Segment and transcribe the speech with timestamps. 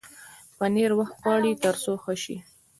[0.57, 2.37] پنېر وخت غواړي تر څو ښه شي.